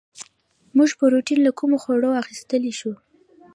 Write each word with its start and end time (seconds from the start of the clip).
موږ 0.77 0.89
پروټین 0.99 1.39
له 1.43 1.51
کومو 1.57 1.77
خوړو 1.83 2.09
اخیستلی 2.21 2.73
شو 2.79 2.93